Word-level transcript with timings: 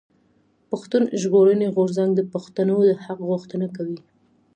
پښتون 0.69 1.03
ژغورنې 1.21 1.67
غورځنګ 1.75 2.11
د 2.15 2.21
پښتنو 2.33 2.75
د 2.89 2.91
حق 3.03 3.19
غوښتنه 3.29 3.67
کوي. 3.75 3.99